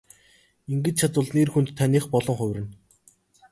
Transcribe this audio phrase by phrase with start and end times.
[0.71, 2.67] Ингэж чадвал нэр хүнд таных болон хувирна.